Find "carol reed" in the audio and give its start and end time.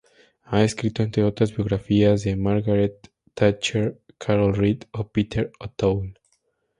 4.17-4.85